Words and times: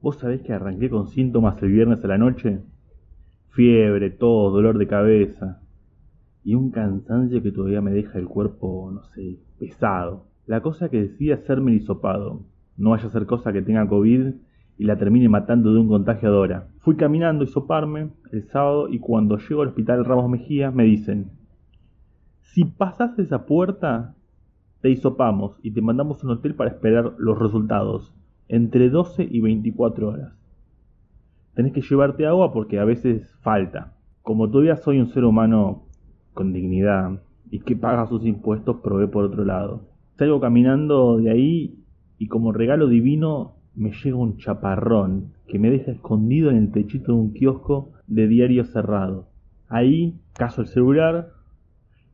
¿vos 0.00 0.18
sabés 0.18 0.42
que 0.42 0.52
arranqué 0.52 0.90
con 0.90 1.08
síntomas 1.08 1.62
el 1.62 1.70
viernes 1.70 2.04
a 2.04 2.08
la 2.08 2.18
noche? 2.18 2.60
Fiebre, 3.50 4.10
tos, 4.10 4.52
dolor 4.52 4.78
de 4.78 4.86
cabeza. 4.86 5.60
Y 6.44 6.54
un 6.54 6.70
cansancio 6.70 7.42
que 7.42 7.52
todavía 7.52 7.80
me 7.80 7.92
deja 7.92 8.18
el 8.18 8.26
cuerpo, 8.26 8.90
no 8.92 9.04
sé, 9.14 9.38
pesado. 9.58 10.26
La 10.46 10.60
cosa 10.60 10.88
que 10.88 11.02
decía 11.02 11.36
hacerme 11.36 11.70
el 11.70 11.78
hisopado. 11.78 12.42
No 12.76 12.90
vaya 12.90 13.06
a 13.06 13.10
ser 13.10 13.26
cosa 13.26 13.52
que 13.52 13.62
tenga 13.62 13.86
COVID 13.86 14.32
y 14.78 14.84
la 14.84 14.96
termine 14.96 15.28
matando 15.28 15.72
de 15.72 15.80
un 15.80 15.88
contagio 15.88 16.28
a 16.28 16.32
Dora. 16.32 16.68
Fui 16.80 16.96
caminando 16.96 17.44
a 17.44 17.46
hisoparme 17.46 18.10
el 18.32 18.42
sábado 18.44 18.88
y 18.88 18.98
cuando 18.98 19.38
llego 19.38 19.62
al 19.62 19.68
hospital 19.68 20.04
Ramos 20.04 20.30
Mejía 20.30 20.70
me 20.70 20.84
dicen, 20.84 21.30
si 22.40 22.64
pasas 22.64 23.18
esa 23.18 23.46
puerta, 23.46 24.14
te 24.80 24.90
hisopamos 24.90 25.56
y 25.62 25.70
te 25.70 25.80
mandamos 25.80 26.22
a 26.22 26.26
un 26.26 26.32
hotel 26.34 26.54
para 26.54 26.70
esperar 26.70 27.14
los 27.18 27.38
resultados, 27.38 28.12
entre 28.48 28.90
12 28.90 29.26
y 29.30 29.40
24 29.40 30.08
horas. 30.08 30.32
Tenés 31.54 31.72
que 31.72 31.82
llevarte 31.82 32.26
agua 32.26 32.52
porque 32.52 32.78
a 32.78 32.84
veces 32.84 33.34
falta. 33.42 33.94
Como 34.22 34.50
todavía 34.50 34.76
soy 34.76 35.00
un 35.00 35.08
ser 35.08 35.24
humano 35.24 35.84
con 36.32 36.52
dignidad 36.52 37.22
y 37.50 37.60
que 37.60 37.76
paga 37.76 38.06
sus 38.06 38.24
impuestos, 38.24 38.76
probé 38.82 39.08
por 39.08 39.24
otro 39.24 39.44
lado. 39.44 39.88
Salgo 40.16 40.40
caminando 40.40 41.18
de 41.18 41.30
ahí 41.30 41.78
y 42.18 42.28
como 42.28 42.52
regalo 42.52 42.88
divino 42.88 43.56
me 43.74 43.92
llega 43.92 44.16
un 44.16 44.36
chaparrón 44.38 45.32
que 45.46 45.58
me 45.58 45.70
deja 45.70 45.92
escondido 45.92 46.50
en 46.50 46.56
el 46.56 46.72
techito 46.72 47.12
de 47.12 47.18
un 47.18 47.32
kiosco 47.32 47.92
de 48.06 48.28
diario 48.28 48.64
cerrado. 48.64 49.28
Ahí 49.68 50.20
caso 50.34 50.62
el 50.62 50.68
celular 50.68 51.30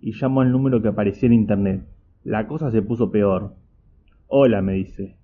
y 0.01 0.13
llamo 0.13 0.41
al 0.41 0.53
número 0.53 0.81
que 0.81 0.89
aparecía 0.89 1.27
en 1.27 1.35
internet. 1.35 1.85
La 2.25 2.47
cosa 2.47 2.71
se 2.71 2.83
puso 2.83 3.11
peor. 3.11 3.55
Hola, 4.29 4.63
me 4.63 4.75
dice. 4.75 5.18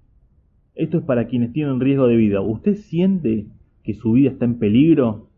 Esto 0.74 0.98
es 0.98 1.04
para 1.04 1.26
quienes 1.26 1.52
tienen 1.52 1.80
riesgo 1.80 2.06
de 2.06 2.16
vida. 2.16 2.40
¿Usted 2.40 2.74
siente 2.74 3.46
que 3.82 3.94
su 3.94 4.12
vida 4.12 4.30
está 4.30 4.44
en 4.44 4.58
peligro? 4.58 5.28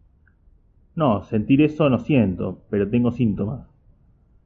No, 0.94 1.22
sentir 1.24 1.60
eso 1.60 1.90
no 1.90 1.98
siento, 1.98 2.62
pero 2.70 2.88
tengo 2.88 3.12
síntomas. 3.12 3.68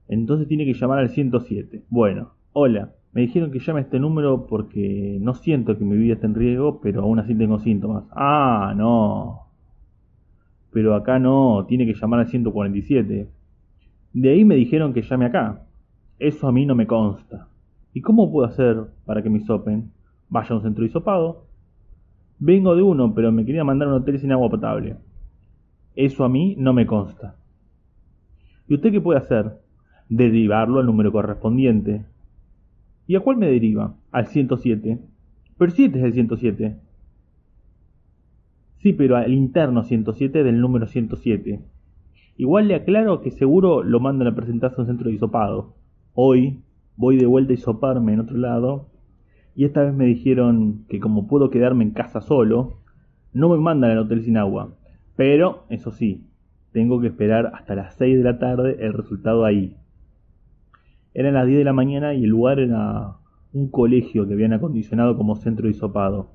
Entonces 0.08 0.48
tiene 0.48 0.64
que 0.64 0.74
llamar 0.74 0.98
al 0.98 1.10
107. 1.10 1.84
Bueno, 1.88 2.32
hola. 2.52 2.90
Me 3.12 3.22
dijeron 3.22 3.50
que 3.50 3.58
llame 3.58 3.80
a 3.80 3.82
este 3.82 3.98
número 3.98 4.46
porque 4.46 5.18
no 5.20 5.34
siento 5.34 5.76
que 5.76 5.84
mi 5.84 5.96
vida 5.96 6.14
esté 6.14 6.26
en 6.26 6.34
riesgo, 6.34 6.80
pero 6.80 7.02
aún 7.02 7.18
así 7.18 7.34
tengo 7.34 7.58
síntomas. 7.58 8.04
Ah, 8.12 8.72
no. 8.76 9.46
Pero 10.72 10.94
acá 10.94 11.18
no, 11.18 11.66
tiene 11.68 11.86
que 11.86 11.94
llamar 11.94 12.20
al 12.20 12.28
147. 12.28 13.28
De 14.12 14.30
ahí 14.30 14.44
me 14.44 14.54
dijeron 14.54 14.92
que 14.92 15.02
llame 15.02 15.26
acá. 15.26 15.62
Eso 16.20 16.46
a 16.46 16.52
mí 16.52 16.66
no 16.66 16.76
me 16.76 16.86
consta. 16.86 17.48
¿Y 17.92 18.00
cómo 18.00 18.30
puedo 18.30 18.46
hacer 18.46 18.76
para 19.04 19.22
que 19.22 19.30
me 19.30 19.40
sopen? 19.40 19.90
Vaya 20.30 20.54
a 20.54 20.56
un 20.58 20.62
centro 20.62 20.84
hisopado. 20.84 21.44
Vengo 22.38 22.74
de 22.76 22.82
uno, 22.82 23.12
pero 23.14 23.32
me 23.32 23.44
quería 23.44 23.64
mandar 23.64 23.88
a 23.88 23.90
un 23.90 24.02
hotel 24.02 24.18
sin 24.18 24.32
agua 24.32 24.48
potable. 24.48 24.96
Eso 25.96 26.24
a 26.24 26.28
mí 26.28 26.54
no 26.56 26.72
me 26.72 26.86
consta. 26.86 27.36
¿Y 28.68 28.74
usted 28.74 28.92
qué 28.92 29.00
puede 29.00 29.18
hacer? 29.18 29.58
Derivarlo 30.08 30.78
al 30.78 30.86
número 30.86 31.10
correspondiente. 31.10 32.06
¿Y 33.08 33.16
a 33.16 33.20
cuál 33.20 33.36
me 33.36 33.46
deriva? 33.46 33.96
Al 34.12 34.28
107. 34.28 34.98
Pero 35.58 35.70
7 35.72 35.98
es 35.98 36.04
el 36.04 36.12
107. 36.12 36.76
Sí, 38.78 38.92
pero 38.92 39.16
al 39.16 39.32
interno 39.32 39.82
107 39.82 40.44
del 40.44 40.60
número 40.60 40.86
107. 40.86 41.60
Igual 42.36 42.68
le 42.68 42.76
aclaro 42.76 43.20
que 43.20 43.32
seguro 43.32 43.82
lo 43.82 44.00
mandan 44.00 44.28
a 44.28 44.34
presentarse 44.34 44.76
a 44.78 44.82
un 44.82 44.86
centro 44.86 45.08
de 45.08 45.16
hisopado. 45.16 45.74
Hoy 46.14 46.60
voy 46.96 47.18
de 47.18 47.26
vuelta 47.26 47.52
a 47.52 47.54
hisoparme 47.54 48.14
en 48.14 48.20
otro 48.20 48.38
lado 48.38 48.86
y 49.54 49.64
esta 49.64 49.82
vez 49.82 49.94
me 49.94 50.06
dijeron 50.06 50.84
que 50.88 51.00
como 51.00 51.26
puedo 51.26 51.50
quedarme 51.50 51.84
en 51.84 51.90
casa 51.90 52.20
solo, 52.20 52.78
no 53.32 53.48
me 53.48 53.58
mandan 53.58 53.90
al 53.90 53.98
hotel 53.98 54.22
sin 54.22 54.36
agua. 54.36 54.74
Pero, 55.16 55.64
eso 55.68 55.90
sí, 55.90 56.26
tengo 56.72 57.00
que 57.00 57.08
esperar 57.08 57.52
hasta 57.54 57.74
las 57.74 57.94
6 57.96 58.18
de 58.18 58.24
la 58.24 58.38
tarde 58.38 58.76
el 58.80 58.92
resultado 58.92 59.44
ahí, 59.44 59.76
eran 61.12 61.34
las 61.34 61.46
10 61.46 61.58
de 61.58 61.64
la 61.64 61.72
mañana 61.72 62.14
y 62.14 62.22
el 62.22 62.30
lugar 62.30 62.60
era 62.60 63.16
un 63.52 63.68
colegio 63.68 64.28
que 64.28 64.34
habían 64.34 64.52
acondicionado 64.52 65.16
como 65.16 65.34
centro 65.34 65.68
de. 65.68 66.30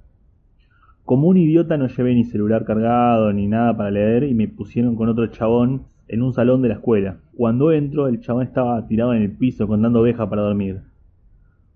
Como 1.06 1.28
un 1.28 1.38
idiota 1.38 1.78
no 1.78 1.88
llevé 1.88 2.14
ni 2.14 2.26
celular 2.26 2.66
cargado 2.66 3.32
ni 3.32 3.47
nada 3.47 3.78
para 3.78 3.92
leer 3.92 4.24
y 4.24 4.34
me 4.34 4.50
pusieron 4.50 4.97
con 4.97 5.08
otro 5.08 5.28
chabón 5.28 5.84
en 6.09 6.22
un 6.22 6.34
salón 6.34 6.62
de 6.62 6.70
la 6.70 6.74
escuela. 6.76 7.20
Cuando 7.38 7.72
entro, 7.72 8.08
el 8.08 8.20
chabón 8.20 8.44
estaba 8.44 8.86
tirado 8.86 9.14
en 9.14 9.22
el 9.22 9.32
piso 9.32 9.66
contando 9.66 10.02
oveja 10.02 10.30
para 10.30 10.42
dormir. 10.42 10.82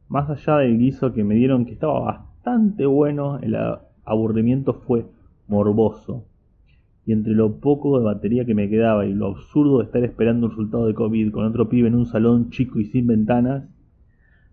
Más 0.10 0.28
allá 0.28 0.58
del 0.58 0.80
guiso 0.80 1.14
que 1.14 1.24
me 1.24 1.36
dieron, 1.36 1.66
que 1.66 1.74
estaba 1.74 2.00
bastante 2.00 2.88
bueno, 2.88 3.38
el 3.40 3.56
aburrimiento 4.06 4.74
fue 4.74 5.06
morboso 5.48 6.26
y 7.06 7.12
entre 7.12 7.34
lo 7.34 7.60
poco 7.60 8.00
de 8.00 8.06
batería 8.06 8.44
que 8.44 8.56
me 8.56 8.70
quedaba 8.70 9.06
y 9.06 9.14
lo 9.14 9.28
absurdo 9.28 9.78
de 9.78 9.86
estar 9.86 10.04
esperando 10.04 10.48
un 10.48 10.52
resultado 10.52 10.88
de 10.88 10.96
COVID 10.96 11.32
con 11.32 11.46
otro 11.46 11.70
pibe 11.70 11.88
en 11.88 11.96
un 11.96 12.08
salón 12.08 12.50
chico 12.50 12.80
y 12.80 12.86
sin 12.86 13.06
ventanas, 13.06 13.70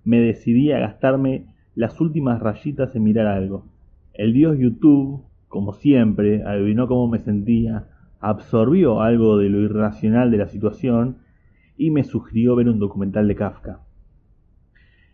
me 0.05 0.21
decidí 0.21 0.73
a 0.73 0.79
gastarme 0.79 1.47
las 1.75 2.03
últimas 2.03 2.41
rayitas 2.41 2.95
en 2.95 3.05
mirar 3.05 3.27
algo. 3.27 3.65
El 4.13 4.35
dios 4.35 4.59
YouTube, 4.59 5.23
como 5.49 5.73
siempre, 5.73 6.45
adivinó 6.45 6.87
cómo 6.87 7.09
me 7.09 7.19
sentía, 7.19 7.89
absorbió 8.21 9.01
algo 9.01 9.39
de 9.39 9.49
lo 9.49 9.61
irracional 9.61 10.31
de 10.31 10.37
la 10.37 10.49
situación 10.49 11.17
y 11.79 11.91
me 11.91 12.05
sugirió 12.05 12.57
ver 12.57 12.69
un 12.69 12.79
documental 12.79 13.27
de 13.27 13.37
Kafka. 13.37 13.86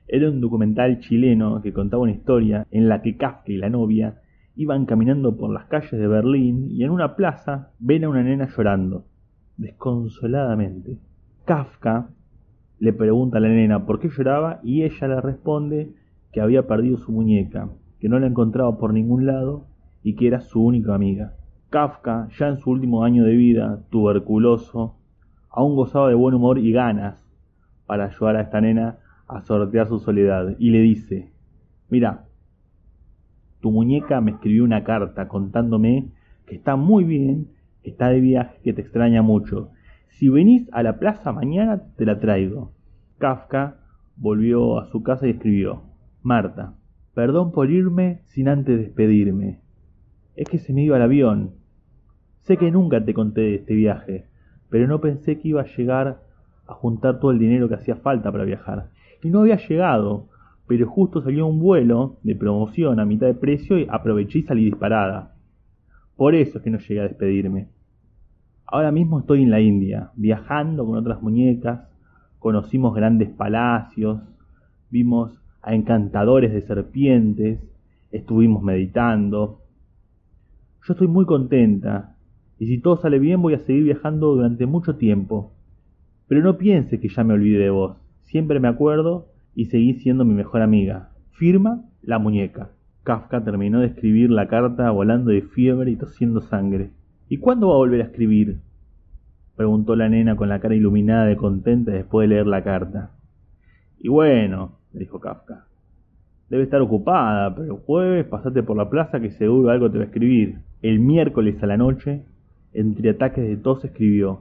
Era 0.09 0.29
un 0.29 0.41
documental 0.41 1.01
chileno 1.01 1.63
que 1.63 1.73
contaba 1.73 2.03
una 2.03 2.13
historia 2.13 2.67
en 2.71 2.89
la 2.89 3.03
que 3.03 3.17
Kafka 3.17 3.53
y 3.53 3.57
la 3.57 3.71
novia 3.71 4.23
Iban 4.55 4.85
caminando 4.85 5.37
por 5.37 5.51
las 5.51 5.65
calles 5.65 5.93
de 5.93 6.07
Berlín 6.07 6.67
y 6.71 6.85
en 6.85 6.91
una 6.91 7.17
plaza 7.17 7.71
ven 7.79 8.05
a 8.05 8.11
una 8.11 8.23
nena 8.23 8.49
llorando, 8.55 9.07
desconsoladamente. 9.57 10.99
Kafka 11.47 12.11
le 12.79 12.93
pregunta 12.93 13.39
a 13.39 13.41
la 13.41 13.49
nena 13.49 13.87
por 13.87 13.99
qué 13.99 14.11
lloraba 14.11 14.61
y 14.63 14.83
ella 14.83 15.09
le 15.09 15.21
responde 15.23 15.95
que 16.33 16.43
había 16.43 16.67
perdido 16.67 16.99
su 16.99 17.13
muñeca, 17.13 17.71
que 17.99 18.11
no 18.11 18.19
la 18.19 18.27
encontraba 18.27 18.77
por 18.77 18.93
ningún 18.93 19.25
lado 19.25 19.69
y 20.03 20.17
que 20.17 20.27
era 20.27 20.41
su 20.41 20.63
única 20.63 20.95
amiga. 20.95 21.33
Kafka, 21.71 22.29
ya 22.39 22.49
en 22.49 22.59
su 22.59 22.71
último 22.71 23.05
año 23.05 23.25
de 23.25 23.35
vida, 23.35 23.81
tuberculoso, 23.89 24.97
aún 25.49 25.77
gozaba 25.77 26.11
de 26.11 26.15
buen 26.15 26.35
humor 26.35 26.59
y 26.59 26.73
ganas 26.73 27.27
para 27.87 28.05
ayudar 28.05 28.37
a 28.37 28.43
esta 28.43 28.61
nena 28.61 28.99
a 29.35 29.43
sortear 29.43 29.89
su 29.89 29.99
soledad 29.99 30.57
y 30.59 30.71
le 30.71 30.81
dice, 30.81 31.33
mira, 31.89 32.27
tu 33.61 33.71
muñeca 33.71 34.21
me 34.21 34.33
escribió 34.33 34.65
una 34.65 34.85
carta 34.85 35.29
contándome 35.29 36.11
que 36.47 36.57
está 36.57 36.77
muy 36.77 37.05
bien, 37.05 37.49
que 37.83 37.91
está 37.91 38.09
de 38.09 38.21
viaje, 38.21 38.59
que 38.63 38.73
te 38.73 38.83
extraña 38.83 39.23
mucho. 39.23 39.71
Si 40.09 40.29
venís 40.29 40.69
a 40.73 40.83
la 40.83 40.99
plaza 40.99 41.33
mañana, 41.33 41.83
te 41.97 42.05
la 42.05 42.19
traigo. 42.19 42.73
Kafka 43.19 43.77
volvió 44.17 44.79
a 44.79 44.87
su 44.87 45.03
casa 45.03 45.27
y 45.27 45.31
escribió, 45.31 45.83
Marta, 46.23 46.75
perdón 47.15 47.53
por 47.53 47.71
irme 47.71 48.21
sin 48.25 48.49
antes 48.49 48.79
despedirme. 48.79 49.61
Es 50.37 50.49
que 50.49 50.59
se 50.59 50.73
me 50.73 50.83
iba 50.83 50.97
el 50.97 51.03
avión. 51.03 51.53
Sé 52.43 52.57
que 52.57 52.71
nunca 52.71 53.05
te 53.05 53.15
conté 53.15 53.43
de 53.43 53.55
este 53.57 53.75
viaje, 53.75 54.27
pero 54.69 54.87
no 54.87 55.01
pensé 55.01 55.39
que 55.39 55.49
iba 55.49 55.63
a 55.63 55.77
llegar 55.77 56.23
a 56.67 56.75
juntar 56.75 57.21
todo 57.21 57.31
el 57.31 57.39
dinero 57.39 57.69
que 57.69 57.77
hacía 57.77 57.97
falta 57.97 58.33
para 58.33 58.45
viajar. 58.45 58.89
Y 59.23 59.31
no 59.31 59.41
había 59.41 59.57
llegado, 59.57 60.29
pero 60.67 60.89
justo 60.89 61.23
salió 61.23 61.47
un 61.47 61.61
vuelo 61.61 62.17
de 62.23 62.35
promoción 62.35 62.99
a 62.99 63.05
mitad 63.05 63.27
de 63.27 63.35
precio 63.35 63.79
y 63.79 63.87
aproveché 63.89 64.41
y 64.41 64.43
salí 64.43 64.65
disparada. 64.65 65.35
Por 66.17 66.35
eso 66.35 66.59
es 66.59 66.65
que 66.65 66.71
no 66.71 66.79
llegué 66.79 67.01
a 67.01 67.05
despedirme. 67.05 67.69
Ahora 68.67 68.91
mismo 68.91 69.21
estoy 69.21 69.43
en 69.43 69.51
la 69.51 69.61
India, 69.61 70.11
viajando 70.17 70.87
con 70.87 70.97
otras 70.97 71.23
muñecas, 71.23 71.89
conocimos 72.39 72.95
grandes 72.95 73.29
palacios, 73.29 74.21
vimos 74.91 75.39
a 75.63 75.75
encantadores 75.75 76.53
de 76.53 76.63
serpientes, 76.63 77.61
estuvimos 78.11 78.63
meditando. 78.63 79.61
Yo 80.87 80.95
estoy 80.95 81.07
muy 81.07 81.27
contenta, 81.27 82.17
y 82.59 82.67
si 82.67 82.79
todo 82.79 82.97
sale 82.97 83.19
bien 83.19 83.43
voy 83.43 83.55
a 83.55 83.61
seguir 83.61 83.85
viajando 83.85 84.35
durante 84.35 84.67
mucho 84.67 84.97
tiempo. 84.97 85.53
Pero 86.27 86.43
no 86.43 86.59
piense 86.59 86.99
que 86.99 87.09
ya 87.09 87.25
me 87.25 87.35
olvidé 87.35 87.59
de 87.59 87.71
vos, 87.71 87.97
siempre 88.23 88.61
me 88.61 88.69
acuerdo 88.69 89.29
y 89.55 89.67
seguí 89.67 89.95
siendo 89.95 90.25
mi 90.25 90.35
mejor 90.35 90.63
amiga. 90.63 91.11
Firma 91.33 91.85
la 92.03 92.19
muñeca. 92.19 92.71
Kafka 93.05 93.43
terminó 93.43 93.81
de 93.81 93.89
escribir 93.89 94.31
la 94.31 94.49
carta 94.49 94.91
volando 94.91 95.31
de 95.31 95.43
fiebre 95.43 95.91
y 95.91 95.97
tosiendo 95.97 96.41
sangre. 96.41 96.91
¿Y 97.29 97.39
cuándo 97.39 97.69
va 97.69 97.75
a 97.75 97.79
volver 97.79 98.01
a 98.01 98.05
escribir? 98.05 98.59
preguntó 99.57 99.97
la 99.97 100.09
nena 100.09 100.37
con 100.37 100.49
la 100.49 100.61
cara 100.61 100.75
iluminada 100.75 101.27
de 101.27 101.37
contenta 101.37 101.93
después 101.93 102.29
de 102.29 102.35
leer 102.35 102.47
la 102.47 102.63
carta. 102.63 103.11
Y 103.99 104.09
bueno, 104.09 104.79
dijo 104.93 105.21
Kafka. 105.21 105.67
Debe 106.49 106.65
estar 106.65 106.83
ocupada, 106.83 107.55
pero 107.55 107.77
jueves 107.79 108.27
pasate 108.27 108.63
por 108.63 108.77
la 108.77 108.91
plaza 108.91 109.21
que 109.21 109.31
seguro 109.31 109.71
algo 109.71 109.91
te 109.91 109.99
va 109.99 110.05
a 110.05 110.07
escribir. 110.09 110.59
El 110.83 111.01
miércoles 111.01 111.63
a 111.63 111.67
la 111.67 111.77
noche, 111.77 112.25
entre 112.73 113.11
ataques 113.11 113.45
de 113.45 113.57
tos, 113.57 113.85
escribió. 113.85 114.41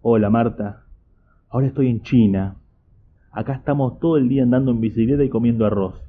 Hola 0.00 0.30
Marta, 0.30 0.84
ahora 1.50 1.66
estoy 1.66 1.88
en 1.88 2.00
China. 2.02 2.56
Acá 3.36 3.52
estamos 3.52 4.00
todo 4.00 4.16
el 4.16 4.30
día 4.30 4.44
andando 4.44 4.70
en 4.70 4.80
bicicleta 4.80 5.22
y 5.22 5.28
comiendo 5.28 5.66
arroz. 5.66 6.02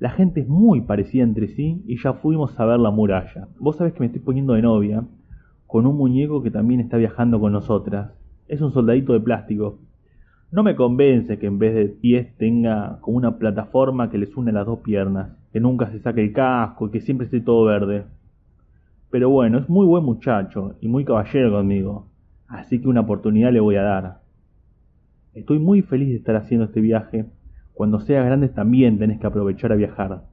La 0.00 0.10
gente 0.10 0.40
es 0.40 0.48
muy 0.48 0.80
parecida 0.80 1.22
entre 1.22 1.46
sí 1.46 1.84
y 1.86 2.02
ya 2.02 2.14
fuimos 2.14 2.58
a 2.58 2.64
ver 2.64 2.80
la 2.80 2.90
muralla. 2.90 3.46
Vos 3.60 3.76
sabés 3.76 3.92
que 3.92 4.00
me 4.00 4.06
estoy 4.06 4.20
poniendo 4.20 4.54
de 4.54 4.62
novia 4.62 5.04
con 5.68 5.86
un 5.86 5.96
muñeco 5.96 6.42
que 6.42 6.50
también 6.50 6.80
está 6.80 6.96
viajando 6.96 7.38
con 7.38 7.52
nosotras. 7.52 8.14
Es 8.48 8.60
un 8.62 8.72
soldadito 8.72 9.12
de 9.12 9.20
plástico. 9.20 9.78
No 10.50 10.64
me 10.64 10.74
convence 10.74 11.38
que 11.38 11.46
en 11.46 11.60
vez 11.60 11.72
de 11.72 11.84
pies 11.84 12.36
tenga 12.36 12.98
como 13.00 13.18
una 13.18 13.38
plataforma 13.38 14.10
que 14.10 14.18
les 14.18 14.36
une 14.36 14.50
las 14.50 14.66
dos 14.66 14.80
piernas, 14.80 15.30
que 15.52 15.60
nunca 15.60 15.92
se 15.92 16.00
saque 16.00 16.20
el 16.20 16.32
casco 16.32 16.88
y 16.88 16.90
que 16.90 17.00
siempre 17.00 17.26
esté 17.26 17.40
todo 17.40 17.66
verde. 17.66 18.06
Pero 19.08 19.30
bueno, 19.30 19.58
es 19.58 19.68
muy 19.68 19.86
buen 19.86 20.02
muchacho 20.02 20.74
y 20.80 20.88
muy 20.88 21.04
caballero 21.04 21.52
conmigo, 21.52 22.08
así 22.48 22.80
que 22.80 22.88
una 22.88 23.02
oportunidad 23.02 23.52
le 23.52 23.60
voy 23.60 23.76
a 23.76 23.82
dar. 23.82 24.19
Estoy 25.34 25.58
muy 25.58 25.82
feliz 25.82 26.08
de 26.08 26.16
estar 26.16 26.34
haciendo 26.36 26.66
este 26.66 26.80
viaje 26.80 27.26
cuando 27.72 28.00
seas 28.00 28.26
grande 28.26 28.48
también 28.48 28.98
tenés 28.98 29.20
que 29.20 29.26
aprovechar 29.26 29.72
a 29.72 29.76
viajar. 29.76 30.24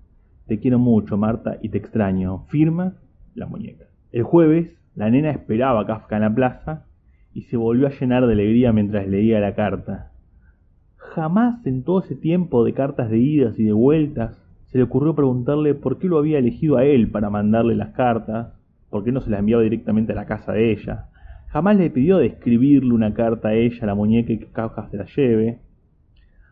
Te 0.47 0.59
quiero 0.59 0.79
mucho, 0.79 1.17
Marta, 1.17 1.57
y 1.61 1.69
te 1.69 1.77
extraño. 1.77 2.45
Firma 2.47 2.95
la 3.35 3.45
muñeca. 3.45 3.85
El 4.11 4.23
jueves, 4.23 4.75
la 4.95 5.09
nena 5.09 5.29
esperaba 5.29 5.81
a 5.81 5.85
Kafka 5.85 6.15
en 6.15 6.23
la 6.23 6.33
plaza 6.33 6.85
y 7.33 7.43
se 7.43 7.57
volvió 7.57 7.85
a 7.87 7.91
llenar 7.91 8.25
de 8.25 8.33
alegría 8.33 8.73
mientras 8.73 9.07
leía 9.07 9.39
la 9.39 9.53
carta. 9.53 10.11
Jamás 10.95 11.65
en 11.67 11.83
todo 11.83 11.99
ese 11.99 12.15
tiempo 12.15 12.65
de 12.65 12.73
cartas 12.73 13.09
de 13.09 13.19
idas 13.19 13.59
y 13.59 13.63
de 13.63 13.73
vueltas 13.73 14.41
se 14.65 14.79
le 14.79 14.83
ocurrió 14.83 15.15
preguntarle 15.15 15.75
por 15.75 15.99
qué 15.99 16.07
lo 16.07 16.17
había 16.17 16.39
elegido 16.39 16.77
a 16.77 16.85
él 16.85 17.11
para 17.11 17.29
mandarle 17.29 17.75
las 17.75 17.89
cartas, 17.89 18.53
por 18.89 19.03
qué 19.03 19.11
no 19.11 19.21
se 19.21 19.29
las 19.29 19.39
enviaba 19.39 19.63
directamente 19.63 20.13
a 20.13 20.15
la 20.15 20.25
casa 20.25 20.53
de 20.53 20.71
ella. 20.71 21.05
Jamás 21.47 21.77
le 21.77 21.89
pidió 21.89 22.17
de 22.17 22.27
escribirle 22.27 22.93
una 22.93 23.13
carta 23.13 23.49
a 23.49 23.53
ella, 23.53 23.79
a 23.83 23.85
la 23.85 23.95
muñeca, 23.95 24.33
y 24.33 24.39
que 24.39 24.47
Kafka 24.47 24.89
se 24.89 24.97
la 24.97 25.05
lleve. 25.05 25.59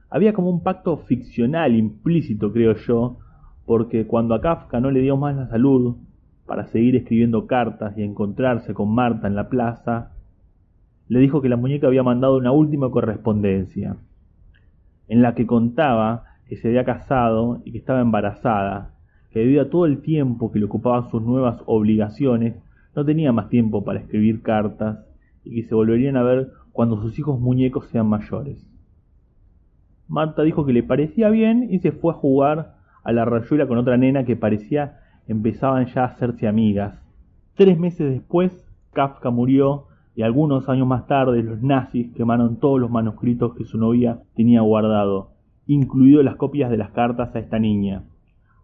Había 0.09 0.33
como 0.33 0.49
un 0.49 0.63
pacto 0.63 0.97
ficcional 0.97 1.75
implícito, 1.75 2.51
creo 2.53 2.75
yo, 2.75 3.17
porque 3.65 4.07
cuando 4.07 4.35
a 4.35 4.41
Kafka 4.41 4.79
no 4.79 4.91
le 4.91 5.01
dio 5.01 5.17
más 5.17 5.35
la 5.35 5.47
salud 5.47 5.97
para 6.45 6.67
seguir 6.67 6.95
escribiendo 6.95 7.47
cartas 7.47 7.97
y 7.97 8.03
encontrarse 8.03 8.73
con 8.73 8.93
Marta 8.93 9.27
en 9.27 9.35
la 9.35 9.49
plaza, 9.49 10.11
le 11.07 11.19
dijo 11.19 11.41
que 11.41 11.49
la 11.49 11.57
muñeca 11.57 11.87
había 11.87 12.03
mandado 12.03 12.37
una 12.37 12.51
última 12.51 12.89
correspondencia, 12.89 13.97
en 15.07 15.21
la 15.21 15.35
que 15.35 15.45
contaba 15.45 16.23
que 16.47 16.55
se 16.57 16.69
había 16.69 16.85
casado 16.85 17.61
y 17.65 17.71
que 17.71 17.79
estaba 17.79 18.01
embarazada, 18.01 18.91
que 19.31 19.39
debido 19.39 19.63
a 19.63 19.69
todo 19.69 19.85
el 19.85 20.01
tiempo 20.01 20.51
que 20.51 20.59
le 20.59 20.65
ocupaban 20.65 21.09
sus 21.09 21.21
nuevas 21.21 21.61
obligaciones, 21.65 22.55
no 22.95 23.05
tenía 23.05 23.31
más 23.31 23.49
tiempo 23.49 23.83
para 23.83 23.99
escribir 23.99 24.41
cartas 24.41 25.05
y 25.43 25.55
que 25.55 25.67
se 25.67 25.75
volverían 25.75 26.17
a 26.17 26.23
ver 26.23 26.51
cuando 26.71 27.01
sus 27.01 27.17
hijos 27.19 27.39
muñecos 27.39 27.87
sean 27.87 28.07
mayores. 28.07 28.65
Marta 30.07 30.43
dijo 30.43 30.65
que 30.65 30.73
le 30.73 30.83
parecía 30.83 31.29
bien 31.29 31.67
y 31.69 31.79
se 31.79 31.91
fue 31.91 32.13
a 32.13 32.17
jugar 32.17 32.75
a 33.03 33.11
la 33.11 33.25
rayuela 33.25 33.67
con 33.67 33.77
otra 33.77 33.97
nena 33.97 34.23
que 34.25 34.35
parecía 34.35 34.99
empezaban 35.27 35.85
ya 35.87 36.03
a 36.03 36.07
hacerse 36.07 36.47
amigas. 36.47 37.01
Tres 37.55 37.79
meses 37.79 38.11
después, 38.11 38.51
Kafka 38.93 39.29
murió 39.29 39.87
y 40.15 40.21
algunos 40.21 40.69
años 40.69 40.87
más 40.87 41.07
tarde 41.07 41.43
los 41.43 41.61
nazis 41.61 42.13
quemaron 42.13 42.57
todos 42.57 42.79
los 42.79 42.89
manuscritos 42.89 43.55
que 43.55 43.65
su 43.65 43.77
novia 43.77 44.19
tenía 44.35 44.61
guardado, 44.61 45.31
incluido 45.65 46.23
las 46.23 46.35
copias 46.35 46.69
de 46.69 46.77
las 46.77 46.91
cartas 46.91 47.35
a 47.35 47.39
esta 47.39 47.59
niña. 47.59 48.03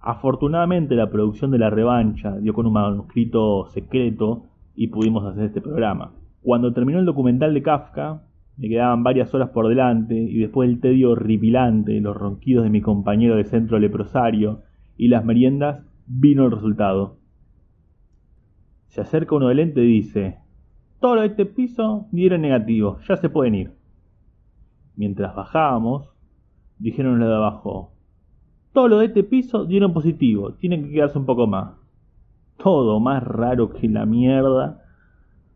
Afortunadamente 0.01 0.95
la 0.95 1.11
producción 1.11 1.51
de 1.51 1.59
la 1.59 1.69
revancha 1.69 2.35
dio 2.37 2.53
con 2.53 2.65
un 2.65 2.73
manuscrito 2.73 3.67
secreto 3.67 4.47
y 4.75 4.87
pudimos 4.87 5.25
hacer 5.25 5.45
este 5.45 5.61
programa. 5.61 6.13
Cuando 6.41 6.73
terminó 6.73 6.99
el 6.99 7.05
documental 7.05 7.53
de 7.53 7.61
Kafka, 7.61 8.23
me 8.57 8.67
quedaban 8.67 9.03
varias 9.03 9.33
horas 9.33 9.49
por 9.49 9.67
delante 9.67 10.15
y 10.15 10.39
después 10.39 10.69
del 10.69 10.79
tedio 10.79 11.11
horripilante, 11.11 12.01
los 12.01 12.17
ronquidos 12.17 12.63
de 12.63 12.71
mi 12.71 12.81
compañero 12.81 13.35
de 13.35 13.43
centro 13.43 13.77
leprosario 13.77 14.61
y 14.97 15.07
las 15.07 15.23
meriendas, 15.23 15.85
vino 16.07 16.45
el 16.45 16.51
resultado. 16.51 17.17
Se 18.87 19.01
acerca 19.01 19.35
uno 19.35 19.49
del 19.49 19.59
ente 19.59 19.83
y 19.83 19.87
dice, 19.87 20.39
todo 20.99 21.21
este 21.23 21.45
piso 21.45 22.07
dieron 22.11 22.41
negativo, 22.41 22.97
ya 23.07 23.17
se 23.17 23.29
pueden 23.29 23.55
ir. 23.55 23.71
Mientras 24.95 25.35
bajábamos, 25.35 26.09
dijeron 26.79 27.19
los 27.19 27.29
de 27.29 27.35
abajo, 27.35 27.93
todo 28.73 28.87
lo 28.87 28.99
de 28.99 29.07
este 29.07 29.23
piso 29.23 29.65
dieron 29.65 29.93
positivo, 29.93 30.53
tienen 30.53 30.83
que 30.83 30.91
quedarse 30.91 31.17
un 31.17 31.25
poco 31.25 31.47
más. 31.47 31.73
Todo 32.57 32.99
más 32.99 33.23
raro 33.23 33.71
que 33.71 33.87
la 33.89 34.05
mierda, 34.05 34.81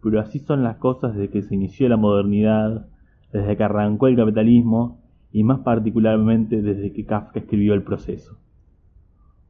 pero 0.02 0.20
así 0.20 0.40
son 0.40 0.64
las 0.64 0.78
cosas 0.78 1.16
desde 1.16 1.30
que 1.30 1.42
se 1.42 1.56
inició 1.56 1.88
la 1.90 1.98
modernidad 1.98 2.88
desde 3.32 3.58
que 3.58 3.64
arrancó 3.64 4.08
el 4.08 4.16
capitalismo 4.16 5.02
y 5.32 5.44
más 5.44 5.60
particularmente 5.60 6.62
desde 6.62 6.94
que 6.94 7.06
Kafka 7.06 7.40
escribió 7.40 7.74
el 7.74 7.84
proceso. 7.84 8.38